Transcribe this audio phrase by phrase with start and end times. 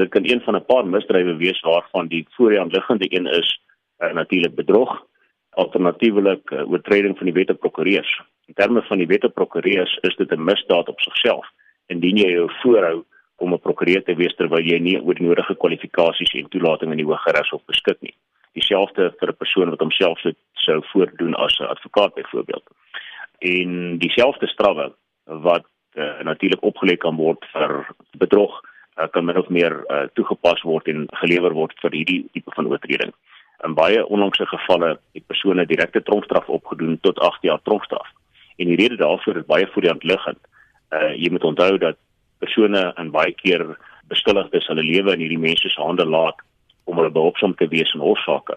[0.00, 3.60] Dit kan een van 'n paar misdrywe wees waarvan die voorhand liggende een is
[3.98, 5.06] uh, natuurlik bedrog,
[5.50, 8.22] alternatiefelik uh, oortreding van die wet op prokureurs.
[8.46, 11.46] In terme van die wet op prokureurs is dit 'n misdaad op sigself
[11.86, 13.04] indien jy jou voorhou
[13.36, 16.96] om 'n prokureur te wees terwyl jy nie oor die nodige kwalifikasies en toelating in
[16.96, 18.14] die Hooggeregshof beskik nie.
[18.52, 20.20] Dieselfde vir 'n persoon wat homself
[20.52, 22.64] sou voordoen as 'n advokaat byvoorbeeld.
[23.38, 24.92] En dieselfde strawwe
[25.24, 25.64] wat
[25.94, 28.69] uh, natuurlik opgelê kan word vir bedrog
[29.00, 32.68] uh, kan min of meer uh, toegepas word en gelewer word vir hierdie tipe van
[32.68, 33.12] oortreding.
[33.64, 38.08] In baie onlangse gevalle het persone direkte tronkstraf opgedoen tot 8 jaar tronkstraf.
[38.56, 40.40] En die rede daarvoor is baie voor die hand liggend.
[40.92, 41.96] Uh jy moet onthou dat
[42.38, 43.64] persone in baie keer
[44.08, 46.40] beskuldigdes hulle lewe in hierdie mense se hande laat
[46.84, 48.56] om hulle behulpsaam te wees in hofsaake.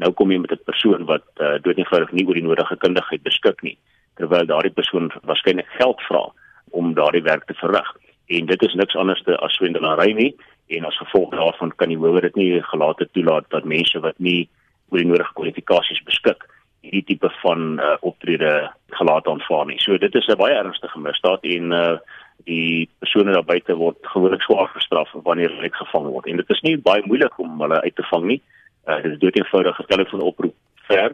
[0.00, 3.62] Nou kom jy met 'n persoon wat uh, doodnoodig nie oor die nodige kundigheid beskik
[3.62, 3.76] nie,
[4.16, 6.22] terwyl daardie persoon waarskynlik geld vra
[6.70, 7.88] om daardie werk te verrig.
[8.32, 10.32] En dit is niks anders as swendelary nie
[10.72, 14.48] en as gevolg daarvan kan die howe dit nie gelate toelaat dat mense wat nie
[14.90, 16.46] oor die nodige kwalifikasies beskik
[16.82, 18.52] hierdie tipe van uh, optrede
[18.98, 19.78] gelaat aanvaar nie.
[19.80, 21.98] So dit is 'n baie ernstige misdaad en uh,
[22.44, 26.26] die persone daar buite word gewoonlik swaar gestraf wanneer hulle gevang word.
[26.26, 28.40] En dit is nie baie moeilik om hulle uit te vang nie.
[28.86, 30.54] Uh, dit is doeteenvoudige telefoonoproep
[30.88, 31.12] ver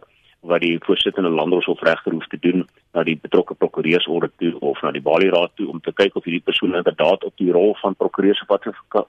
[0.49, 2.65] wat die voorsittende landroshof regter hoef te doen
[2.97, 6.25] na die betrokke prokureursorde toe of na die Bali Raad toe om te kyk of
[6.25, 8.57] hierdie persoon inderdaad op die rol van prokureurs of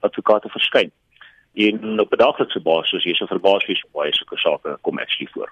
[0.00, 0.92] advokate verskyn.
[1.54, 5.50] En op 'n daaglikse basis, jy sou verbaas wees baie sulke sake kom actually voor.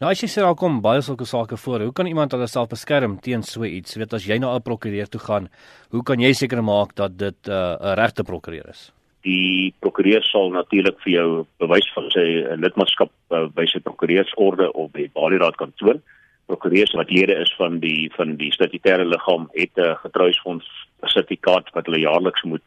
[0.00, 2.68] Nou as jy sê daar kom baie sulke sake voor, hoe kan iemand hulle self
[2.68, 3.96] beskerm teen so iets?
[3.96, 5.48] Weet as jy na 'n prokureur toe gaan,
[5.90, 8.92] hoe kan jy seker maak dat dit 'n uh, regte prokureur is?
[9.26, 11.30] Die prokureur sal natuurlik vir jou
[11.62, 12.26] bewys van sy
[12.62, 16.00] lidmaatskap uh, by sy prokureursorde of by Balieraad kan toon.
[16.46, 20.66] Prokureurs wat lede is van die van die statutêre liggaam het 'n getrouisfonds
[21.02, 22.66] sertifikaat wat hulle jaarliks moet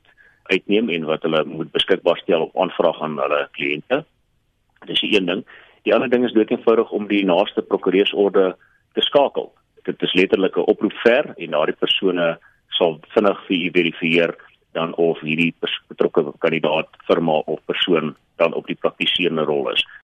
[0.51, 4.03] uitneem en wat hulle moet beskikbaar stel op aanvraag aan hulle kliënte.
[4.85, 5.45] Dis die een ding.
[5.83, 8.55] Die ander ding is doeteenvoudig om die naaste prokureursorde
[8.93, 9.53] te skakel.
[9.85, 12.37] Dit is letterlik 'n oproep ver en daardie persone
[12.69, 14.35] sal vinnig vir u verifieer
[14.79, 15.51] dan of hierdie
[15.91, 19.83] betrokke kandidaat firma of persoon dan op die praktiserende rol is.